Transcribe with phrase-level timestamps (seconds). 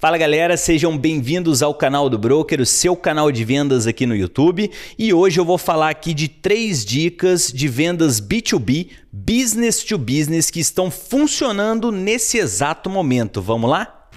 [0.00, 4.14] Fala galera, sejam bem-vindos ao canal do Broker, o seu canal de vendas aqui no
[4.14, 4.70] YouTube.
[4.96, 10.52] E hoje eu vou falar aqui de três dicas de vendas B2B, business to business,
[10.52, 13.42] que estão funcionando nesse exato momento.
[13.42, 14.08] Vamos lá?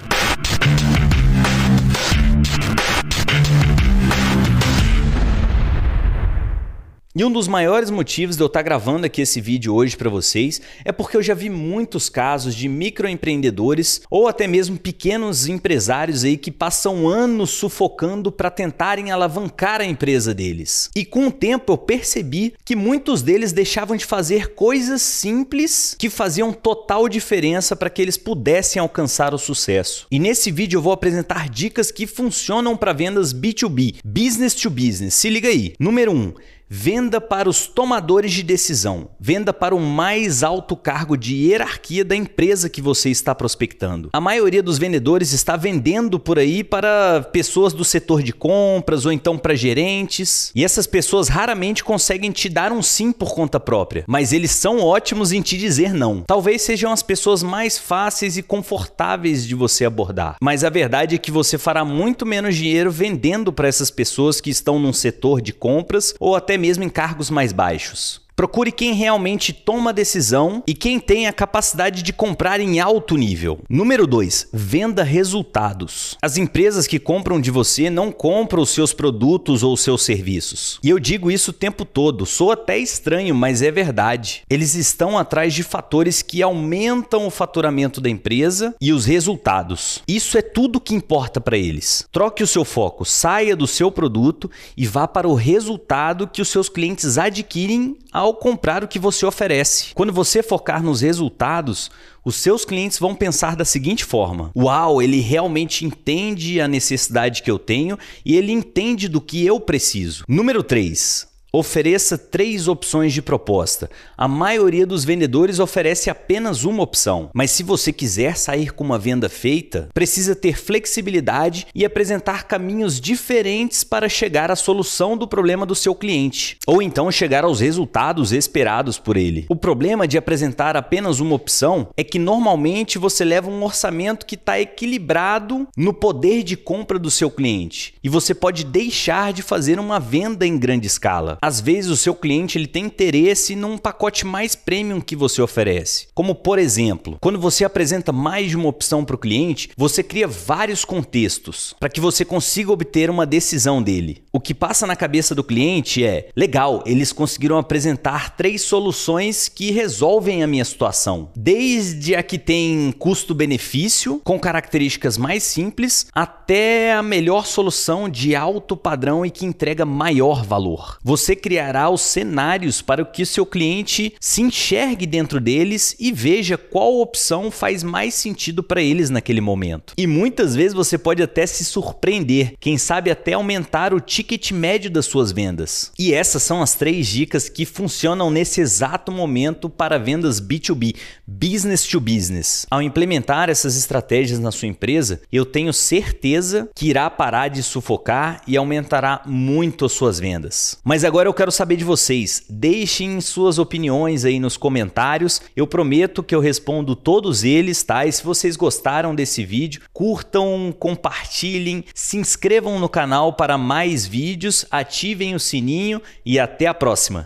[7.14, 10.62] E um dos maiores motivos de eu estar gravando aqui esse vídeo hoje para vocês
[10.86, 16.38] é porque eu já vi muitos casos de microempreendedores ou até mesmo pequenos empresários aí
[16.38, 20.90] que passam anos sufocando para tentarem alavancar a empresa deles.
[20.96, 26.10] E com o tempo eu percebi que muitos deles deixavam de fazer coisas simples que
[26.10, 30.08] faziam total diferença para que eles pudessem alcançar o sucesso.
[30.10, 35.16] E nesse vídeo eu vou apresentar dicas que funcionam para vendas B2B, business to business.
[35.16, 35.74] Se liga aí.
[35.78, 36.16] Número 1.
[36.16, 36.34] Um,
[36.74, 39.10] Venda para os tomadores de decisão.
[39.20, 44.08] Venda para o mais alto cargo de hierarquia da empresa que você está prospectando.
[44.14, 49.12] A maioria dos vendedores está vendendo por aí para pessoas do setor de compras ou
[49.12, 50.50] então para gerentes.
[50.56, 54.80] E essas pessoas raramente conseguem te dar um sim por conta própria, mas eles são
[54.80, 56.24] ótimos em te dizer não.
[56.26, 60.38] Talvez sejam as pessoas mais fáceis e confortáveis de você abordar.
[60.42, 64.50] Mas a verdade é que você fará muito menos dinheiro vendendo para essas pessoas que
[64.50, 68.22] estão num setor de compras ou até mesmo em cargos mais baixos.
[68.42, 73.60] Procure quem realmente toma decisão e quem tem a capacidade de comprar em alto nível.
[73.70, 74.48] Número 2.
[74.52, 76.18] Venda resultados.
[76.20, 80.80] As empresas que compram de você não compram os seus produtos ou os seus serviços.
[80.84, 84.42] E eu digo isso o tempo todo, sou até estranho, mas é verdade.
[84.50, 90.02] Eles estão atrás de fatores que aumentam o faturamento da empresa e os resultados.
[90.08, 92.08] Isso é tudo que importa para eles.
[92.12, 96.50] Troque o seu foco, saia do seu produto e vá para o resultado que os
[96.50, 99.94] seus clientes adquirem ao ao comprar o que você oferece.
[99.94, 101.92] Quando você focar nos resultados,
[102.24, 107.52] os seus clientes vão pensar da seguinte forma: Uau, ele realmente entende a necessidade que
[107.52, 110.24] eu tenho e ele entende do que eu preciso.
[110.28, 111.31] Número 3.
[111.54, 113.90] Ofereça três opções de proposta.
[114.18, 118.98] A maioria dos vendedores oferece apenas uma opção, mas se você quiser sair com uma
[118.98, 125.66] venda feita, precisa ter flexibilidade e apresentar caminhos diferentes para chegar à solução do problema
[125.66, 129.46] do seu cliente, ou então chegar aos resultados esperados por ele.
[129.50, 134.36] O problema de apresentar apenas uma opção é que normalmente você leva um orçamento que
[134.36, 139.82] está equilibrado no poder de compra do seu cliente e você pode deixar de fazer
[139.82, 141.41] uma venda em grande escala.
[141.42, 146.08] Às vezes o seu cliente ele tem interesse num pacote mais premium que você oferece.
[146.14, 150.28] Como por exemplo, quando você apresenta mais de uma opção para o cliente, você cria
[150.28, 154.24] vários contextos para que você consiga obter uma decisão dele.
[154.32, 159.72] O que passa na cabeça do cliente é: legal, eles conseguiram apresentar três soluções que
[159.72, 161.32] resolvem a minha situação.
[161.36, 168.78] Desde a que tem custo-benefício, com características mais simples, até a melhor solução de alto
[168.78, 171.00] padrão e que entrega maior valor.
[171.04, 176.58] Você você criará os cenários para que seu cliente se enxergue dentro deles e veja
[176.58, 179.94] qual opção faz mais sentido para eles naquele momento.
[179.98, 184.92] E muitas vezes você pode até se surpreender, quem sabe até aumentar o ticket médio
[184.92, 185.92] das suas vendas.
[185.98, 191.84] E essas são as três dicas que funcionam nesse exato momento para vendas B2B, business
[191.84, 192.66] to business.
[192.70, 198.42] Ao implementar essas estratégias na sua empresa, eu tenho certeza que irá parar de sufocar
[198.46, 200.78] e aumentará muito as suas vendas.
[200.84, 202.44] Mas agora Agora eu quero saber de vocês.
[202.50, 205.40] Deixem suas opiniões aí nos comentários.
[205.56, 208.08] Eu prometo que eu respondo todos eles, tá?
[208.08, 214.66] E se vocês gostaram desse vídeo, curtam, compartilhem, se inscrevam no canal para mais vídeos,
[214.72, 217.20] ativem o sininho e até a próxima.